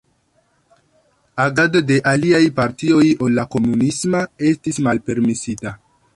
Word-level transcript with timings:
Agado 1.43 1.81
de 1.91 1.97
aliaj 2.13 2.41
partioj 2.61 3.05
ol 3.27 3.37
la 3.41 3.47
komunisma 3.57 4.25
estis 4.55 4.83
malpermesita. 4.89 5.79